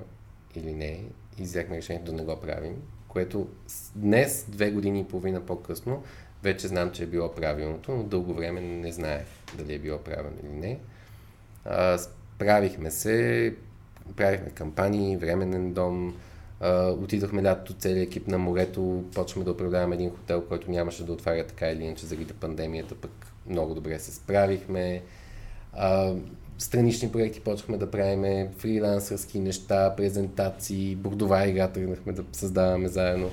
[0.55, 1.03] или не
[1.37, 3.47] и взехме решението да не го правим, което
[3.95, 6.03] днес, две години и половина по-късно,
[6.43, 9.25] вече знам, че е било правилното, но дълго време не знаех
[9.57, 10.79] дали е било правилно или не.
[11.65, 13.55] А, справихме се,
[14.15, 16.15] правихме кампании, временен дом,
[16.99, 21.47] отидохме лятото целият екип на морето, почваме да управляваме един хотел, който нямаше да отваря
[21.47, 23.11] така или иначе заради пандемията, пък
[23.49, 25.01] много добре се справихме.
[25.73, 26.13] А,
[26.57, 33.29] странични проекти почнахме да правиме, фрилансърски неща, презентации, бордова игра тръгнахме да създаваме заедно.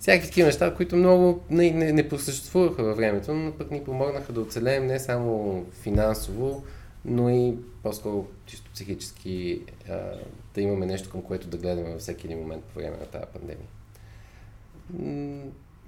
[0.00, 4.32] Всякакви такива неща, които много не, не, не просъществуваха във времето, но пък ни помогнаха
[4.32, 6.64] да оцелеем не само финансово,
[7.04, 10.18] но и по-скоро чисто психически а,
[10.54, 13.26] да имаме нещо към което да гледаме във всеки един момент по време на тази
[13.32, 13.68] пандемия.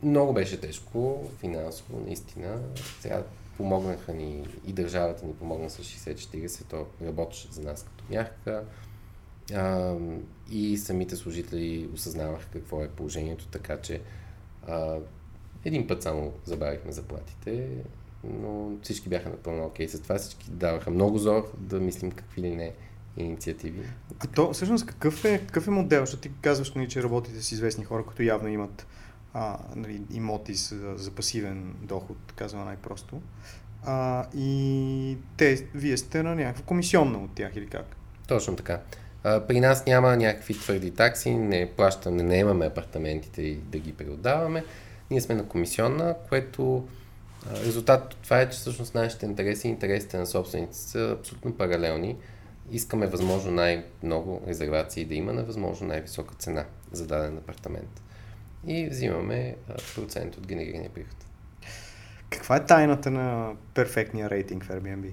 [0.02, 2.61] Много беше тежко, финансово, наистина.
[3.00, 3.24] Сега
[3.57, 8.64] помогнаха ни и държавата ни помогна с 60-40, то работеше за нас като мярка.
[9.55, 9.94] А,
[10.50, 14.00] и самите служители осъзнаваха какво е положението, така че
[14.66, 14.98] а,
[15.64, 17.68] един път само забавихме заплатите,
[18.24, 19.96] но всички бяха напълно окей okay.
[19.96, 20.18] с това.
[20.18, 22.72] Всички даваха много зор да мислим какви ли не
[23.16, 23.81] инициативи.
[24.20, 26.00] А то всъщност какъв е, какъв е модел?
[26.00, 28.87] Защото ти казваш, нали, че работите с известни хора, които явно имат
[29.35, 33.20] а, нали, имоти за, за пасивен доход, казвам най-просто.
[33.85, 37.96] А, и те, вие сте на някаква комисионна от тях или как?
[38.29, 38.81] Точно така.
[39.24, 43.92] А, при нас няма някакви твърди такси, не плащаме, не имаме апартаментите и да ги
[43.92, 44.64] преотдаваме.
[45.11, 46.88] Ние сме на комисионна, което
[47.54, 52.16] Резултат от това е, че всъщност нашите интереси и интересите на собствениците са абсолютно паралелни.
[52.70, 58.02] Искаме възможно най-много резервации да има на възможно най-висока цена за даден апартамент.
[58.66, 59.56] И взимаме
[59.94, 61.16] процент от генерирания приход.
[62.30, 65.12] Каква е тайната на перфектния рейтинг в Airbnb?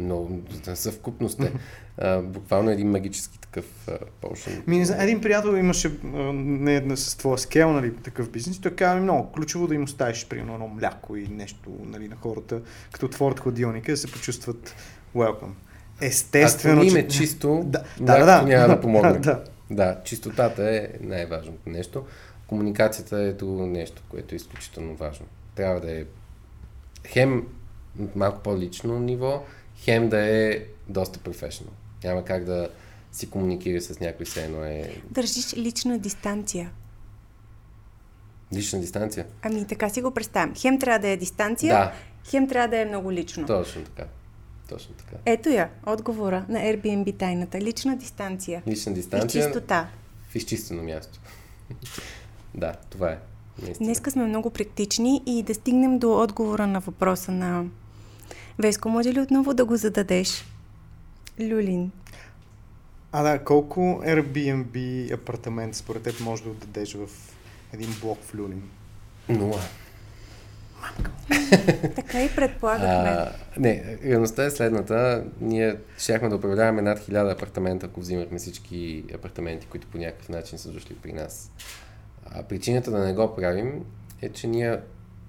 [0.00, 0.28] Но
[0.74, 1.52] съвкупност е.
[1.98, 3.88] А, буквално един магически такъв
[4.20, 4.62] поушен.
[4.66, 5.92] Ми, не един приятел имаше
[6.32, 8.60] не една с твоя скел, нали, такъв бизнес.
[8.60, 12.16] Той каза ми много ключово да им оставиш примерно едно мляко и нещо нали, на
[12.16, 12.60] хората,
[12.92, 14.74] като отворят ходилника, да се почувстват
[15.16, 15.52] welcome.
[16.00, 16.82] Естествено.
[16.82, 17.08] Ако че...
[17.08, 19.18] чисто, да, да, да, няма да помогне.
[19.18, 19.44] да.
[19.70, 22.04] да, чистотата е най-важното нещо.
[22.46, 25.26] Комуникацията е друго нещо, което е изключително важно.
[25.54, 26.04] Трябва да е
[27.06, 27.46] хем
[28.14, 29.44] малко по-лично ниво,
[29.80, 31.74] хем да е доста професионал.
[32.04, 32.68] Няма как да
[33.12, 34.94] си комуникира с някой, все едно е...
[35.10, 36.70] Държиш лична дистанция.
[38.54, 39.26] Лична дистанция?
[39.42, 40.54] Ами така си го представям.
[40.56, 41.92] Хем трябва да е дистанция, да.
[42.30, 43.46] хем трябва да е много лично.
[43.46, 44.04] Точно така.
[44.68, 45.16] Точно така.
[45.26, 47.60] Ето я, отговора на Airbnb тайната.
[47.60, 48.62] Лична дистанция.
[48.68, 49.40] Лична дистанция.
[49.40, 49.88] И чистота.
[50.28, 51.20] В изчистено място.
[52.54, 53.18] да, това е.
[53.62, 53.86] Наистина.
[53.86, 57.64] Днеска сме много практични и да стигнем до отговора на въпроса на
[58.60, 60.44] Веско, може ли отново да го зададеш?
[61.40, 61.90] Люлин.
[63.12, 67.08] А да, колко Airbnb апартамент според теб може да отдадеш в
[67.72, 68.62] един блок в Люлин?
[69.28, 69.60] Нула.
[70.80, 71.10] Мамка.
[71.96, 73.10] така и предполагахме.
[73.10, 75.24] А, не, реалността е следната.
[75.40, 80.58] Ние щяхме да управляваме над хиляда апартамента, ако взимахме всички апартаменти, които по някакъв начин
[80.58, 81.50] са дошли при нас.
[82.26, 83.84] А причината да не го правим
[84.22, 84.78] е, че ние,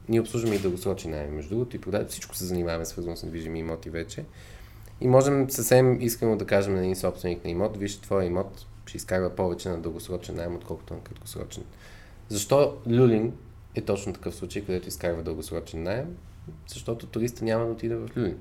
[0.10, 1.36] ние обслужваме и дългосрочни найми.
[1.36, 4.26] Между другото и продажи, всичко се занимаваме свързано с недвижими имоти вече.
[5.02, 8.98] И можем съвсем искрено да кажем на един собственик на имот, виж, твой имот ще
[8.98, 11.64] изкарва повече на дългосрочен найем, отколкото на краткосрочен.
[12.30, 13.34] Защо Люлин
[13.76, 16.18] е точно такъв случай, където изкарва дългосрочен найем?
[16.68, 18.38] Защото туриста няма да отиде в Люлин.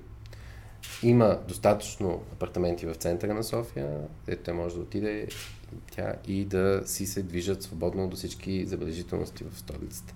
[1.03, 5.29] Има достатъчно апартаменти в центъра на София, където те може да отиде
[5.91, 10.15] тя и да си се движат свободно до всички забележителности в столицата.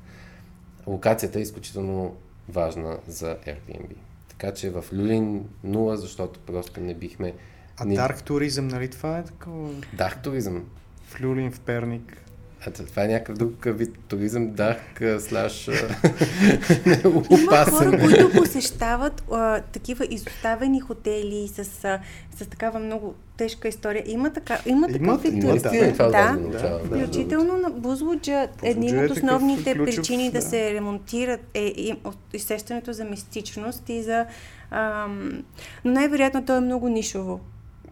[0.87, 2.17] Локацията е изключително
[2.49, 3.95] важна за Airbnb.
[4.29, 7.35] Така че в Люлин нула, защото просто не бихме...
[7.77, 7.95] А не...
[7.95, 9.71] дарк туризъм, нали това е такова?
[9.93, 10.65] Дарк туризъм.
[11.07, 12.24] В Люлин, в Перник.
[12.67, 15.69] А това е някакъв друг вид туризъм, дарк, слаш,
[17.05, 17.89] опасен.
[17.89, 21.99] Има хора, които посещават а, такива изоставени хотели с, с,
[22.37, 24.03] с такава много тежка история.
[24.07, 25.73] Има, така, има такъв вид туризъм.
[25.97, 30.75] Да, да, да, включително на Бузлуджа, един от е основните ключов, причини да, да се
[30.75, 31.97] ремонтират е, е
[32.33, 34.27] изсещането за мистичност и за...
[34.71, 35.45] Ам,
[35.85, 37.41] но най-вероятно то е много нишово.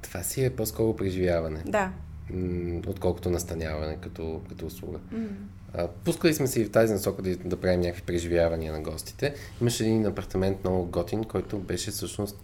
[0.03, 1.63] Това си е по-скоро преживяване.
[1.67, 1.91] Да
[2.87, 4.99] отколкото настаняване като, като услуга.
[5.15, 5.27] Mm.
[5.75, 9.35] А, пускали сме се и в тази насока да, да правим някакви преживявания на гостите.
[9.61, 12.37] Имаше един апартамент много готин, който беше всъщност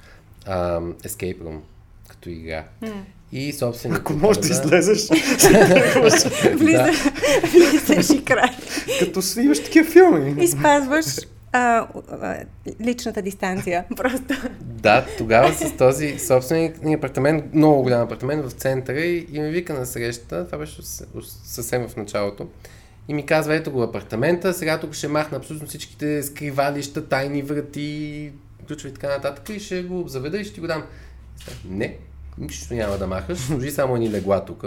[0.47, 1.59] а, Escape Room
[2.09, 2.65] като игра.
[2.83, 2.93] Mm.
[3.33, 4.01] И собственикът...
[4.01, 5.09] Ако можеш да излезеш,
[7.53, 8.51] влизаш и край.
[8.99, 10.45] Като снимаш такива филми.
[10.45, 11.07] И спазваш
[11.53, 11.87] а,
[12.81, 14.35] личната дистанция, просто.
[14.61, 19.51] Да, тогава с този собственик ни апартамент, много голям апартамент в центъра и, и ми
[19.51, 20.83] вика на среща, това беше
[21.45, 22.49] съвсем в началото,
[23.09, 28.33] и ми казва, ето го апартамента, сега тук ще махна абсолютно всичките скривалища, тайни врати,
[28.67, 30.83] ключови и така нататък и ще го заведа и ще ти го дам.
[31.65, 31.97] Не,
[32.39, 34.65] нищо няма да махаш, служи само ни легла тук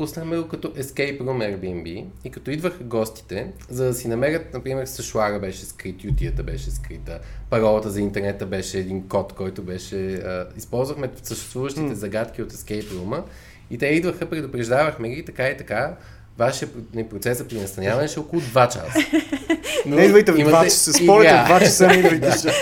[0.00, 4.86] пуснахме го като Escape Room Airbnb и като идваха гостите, за да си намерят, например,
[4.86, 10.14] сашуара беше скрит, ютията беше скрита, паролата за интернета беше един код, който беше...
[10.14, 11.92] А, използвахме съществуващите mm.
[11.92, 13.22] загадки от Escape Room
[13.70, 15.96] и те идваха, предупреждавахме ги така и така,
[16.38, 16.68] Вашия
[17.10, 19.06] процеса при настаняване ще е около 2 часа.
[19.86, 22.52] Но не идвайте в 2 часа, спорите в 2 часа не идвайте.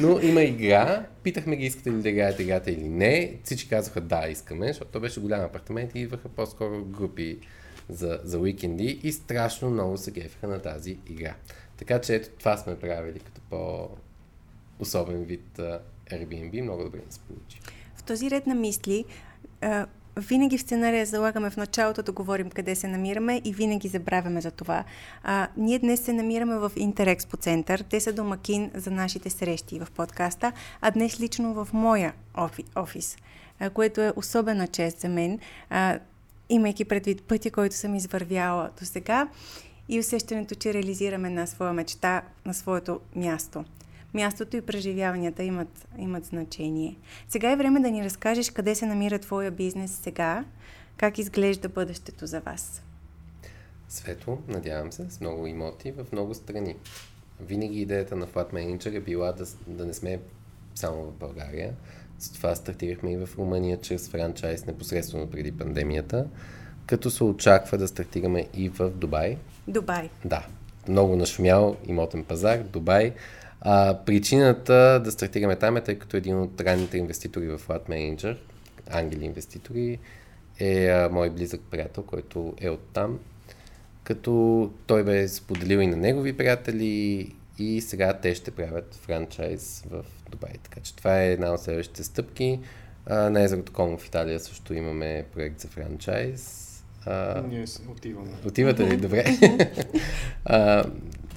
[0.00, 1.06] Но има игра.
[1.22, 3.38] Питахме ги искате ли да играете играта или не.
[3.44, 7.38] Всички казаха да, искаме, защото то беше голям апартамент и идваха по-скоро групи
[7.88, 11.34] за, за уикенди и страшно много се гефаха на тази игра.
[11.76, 15.60] Така че ето това сме правили като по-особен вид
[16.10, 16.62] Airbnb.
[16.62, 17.60] Много добре ни се получи.
[17.96, 19.04] В този ред на мисли,
[20.16, 24.50] винаги в сценария залагаме в началото да говорим къде се намираме и винаги забравяме за
[24.50, 24.84] това.
[25.22, 27.84] А, ние днес се намираме в Интерекспо център.
[27.90, 33.16] Те са домакин за нашите срещи в подкаста, а днес лично в моя офи, офис,
[33.60, 35.38] а, което е особена чест за мен,
[35.70, 35.98] а,
[36.48, 39.28] имайки предвид пътя, който съм извървяла до сега
[39.88, 43.64] и усещането, че реализираме на своя мечта, на своето място
[44.14, 46.96] мястото и преживяванията имат, имат значение.
[47.28, 50.44] Сега е време да ни разкажеш къде се намира твоя бизнес сега,
[50.96, 52.82] как изглежда бъдещето за вас.
[53.88, 56.76] Светло, надявам се, с много имоти в много страни.
[57.40, 60.20] Винаги идеята на Flat Manager е била да, да не сме
[60.74, 61.74] само в България.
[62.18, 66.26] Затова стартирахме и в Румъния чрез франчайз непосредствено преди пандемията,
[66.86, 69.36] като се очаква да стартираме и в Дубай.
[69.68, 70.10] Дубай.
[70.24, 70.46] Да.
[70.88, 72.58] Много нашумял имотен пазар.
[72.58, 73.14] Дубай
[73.60, 78.36] А, причината да стартираме там е, тъй като един от ранните инвеститори в Flat Manager,
[78.90, 79.98] ангели инвеститори,
[80.58, 83.18] е а, мой близък приятел, който е от там.
[84.04, 90.04] Като той бе споделил и на негови приятели и сега те ще правят франчайз в
[90.30, 90.52] Дубай.
[90.62, 92.60] Така че това е една от следващите стъпки.
[93.06, 96.66] А, на езерото Комо в Италия също имаме проект за франчайз.
[97.06, 98.32] А, Ние отиваме.
[98.46, 98.96] Отивате ли?
[98.96, 99.24] Добре.
[100.44, 100.84] а,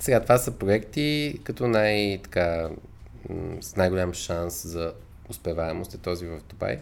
[0.03, 2.69] сега това са проекти, като най- така,
[3.61, 4.93] с най-голям шанс за
[5.29, 6.79] успеваемост е този в Дубай.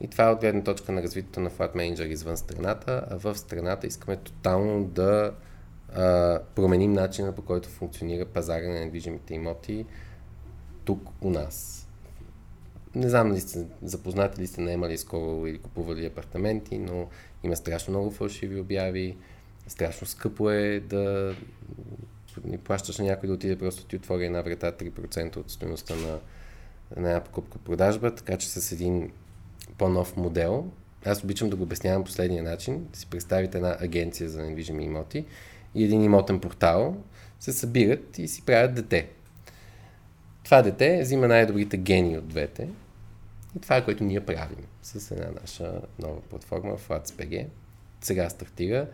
[0.00, 3.38] И това е от гледна точка на развитието на Flat Manager извън страната, а в
[3.38, 5.34] страната искаме тотално да
[5.94, 9.86] а, променим начина по който функционира пазара на недвижимите имоти
[10.84, 11.88] тук у нас.
[12.94, 17.08] Не знам ли сте запознати ли сте наемали скоро или купували апартаменти, но
[17.42, 19.16] има страшно много фалшиви обяви,
[19.68, 21.34] страшно скъпо е да
[22.44, 26.18] не плащаш на някой да отиде просто ти отвори една врата 3% от стоеността на,
[26.96, 29.10] на една покупка-продажба, така че с един
[29.78, 30.66] по-нов модел,
[31.04, 35.24] аз обичам да го обяснявам последния начин, да си представите една агенция за недвижими имоти
[35.74, 36.96] и един имотен портал,
[37.40, 39.08] се събират и си правят дете.
[40.44, 42.68] Това дете взима най-добрите гени от двете
[43.56, 47.46] и това е което ние правим с една наша нова платформа FLATSPG.
[48.00, 48.86] Сега стартира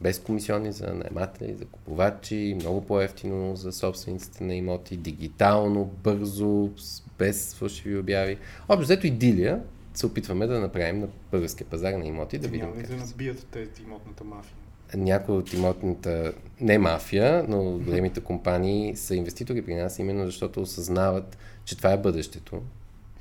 [0.00, 6.70] без комисионни за наематели, за купувачи, много по-ефтино за собствениците на имоти, дигитално, бързо,
[7.18, 8.38] без фалшиви обяви.
[8.68, 9.60] Общо взето идилия
[9.94, 12.88] се опитваме да направим на българския пазар на имоти, да видим как.
[12.88, 14.56] да набият тези имотната мафия.
[14.96, 21.38] Някои от имотната, не мафия, но големите компании са инвеститори при нас, именно защото осъзнават,
[21.64, 22.62] че това е бъдещето.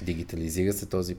[0.01, 1.15] Дигитализира се този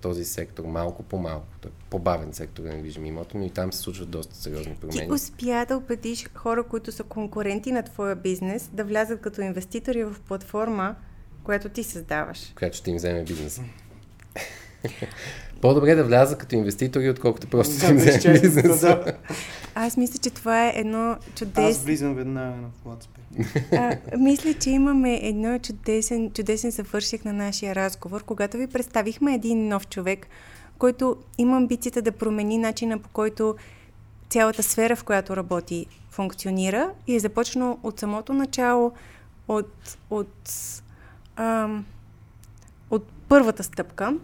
[0.00, 1.46] този сектор малко по малко.
[1.60, 5.06] Той е по-бавен сектор на недвижими имоти, но и там се случват доста сериозни промени.
[5.06, 10.04] Ти успя да убедиш хора, които са конкуренти на твоя бизнес, да влязат като инвеститори
[10.04, 10.96] в платформа,
[11.44, 12.52] която ти създаваш.
[12.58, 13.62] Която ще им вземе бизнеса.
[15.60, 19.04] По-добре да вляза като инвеститори, отколкото просто да, им вземе бизнеса.
[19.74, 21.70] Аз мисля, че това е едно чудесно...
[21.70, 22.68] Аз влизам веднага на
[23.72, 29.68] а, Мисля, че имаме едно чудесен, чудесен съвърших на нашия разговор, когато ви представихме един
[29.68, 30.26] нов човек,
[30.78, 33.56] който има амбицията да промени начина по който
[34.28, 38.92] цялата сфера, в която работи, функционира и е започнал от самото начало,
[39.48, 40.52] от, от,
[41.36, 41.86] ам,
[42.90, 44.16] от първата стъпка.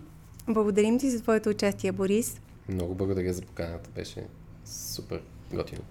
[0.48, 2.40] Благодарим ти за твоето участие, Борис.
[2.68, 3.90] Много благодаря за поканата.
[3.94, 4.26] Беше
[4.64, 5.82] супер готино.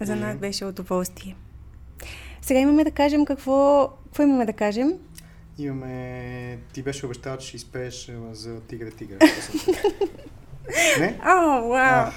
[0.00, 1.36] За нас беше удоволствие.
[2.48, 3.88] Сега имаме да кажем какво...
[4.04, 4.92] Какво имаме да кажем?
[5.58, 6.58] Имаме...
[6.72, 9.18] Ти беше обещал, че ще изпееш за Тигра Тигра.
[10.98, 11.20] Не?
[11.26, 12.10] О, вау!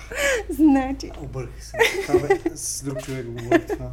[0.49, 1.11] Значи...
[1.21, 1.77] Обърках се.
[2.07, 3.91] Това бе, с друг човек го говори това.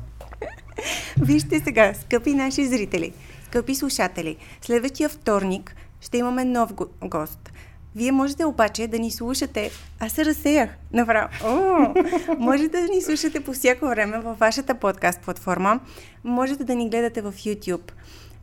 [1.20, 3.12] Вижте сега, скъпи наши зрители,
[3.46, 7.47] скъпи слушатели, следващия вторник ще имаме нов го- гост.
[7.96, 9.70] Вие можете обаче да ни слушате.
[10.00, 11.28] Аз се разсеях направо.
[11.44, 11.94] О,
[12.38, 15.80] можете да ни слушате по всяко време във вашата подкаст платформа.
[16.24, 17.92] Можете да ни гледате в YouTube,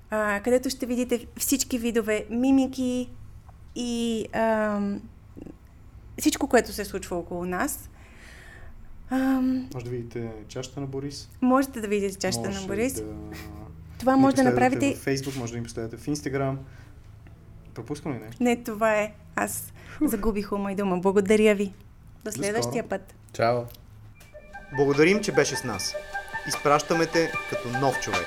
[0.09, 3.09] а, където ще видите всички видове мимики
[3.75, 4.79] и а,
[6.19, 7.89] всичко, което се случва около нас.
[9.09, 9.17] А,
[9.73, 11.29] може да видите чашата на Борис.
[11.41, 12.93] Можете да видите чашата може на Борис.
[12.93, 13.03] Да...
[13.99, 14.95] Това може да направите.
[14.95, 16.55] В Facebook, може да ни последвате в Instagram.
[17.75, 18.29] Пропускам ли не?
[18.39, 19.13] Не, това е.
[19.35, 20.97] Аз загубих ума и дума.
[20.97, 21.73] Благодаря ви.
[22.25, 23.15] До следващия До път.
[23.33, 23.61] Чао.
[24.77, 25.95] Благодарим, че беше с нас.
[26.47, 28.25] Изпращаме те като нов човек.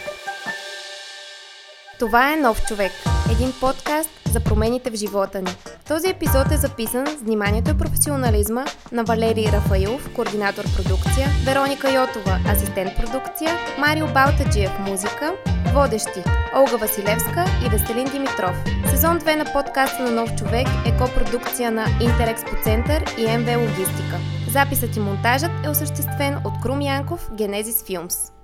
[1.99, 2.93] Това е Нов човек.
[3.33, 5.51] Един подкаст за промените в живота ни.
[5.89, 12.41] Този епизод е записан с вниманието и професионализма на Валерий Рафаилов, координатор продукция, Вероника Йотова,
[12.49, 15.35] асистент продукция, Марио Балтаджиев, музика,
[15.75, 16.23] водещи
[16.57, 18.65] Олга Василевска и Веселин Димитров.
[18.91, 24.17] Сезон 2 на подкаста на Нов човек е копродукция на Интерекспо Център и МВ Логистика.
[24.51, 28.38] Записът и монтажът е осъществен от Крум Янков, Генезис Филмс.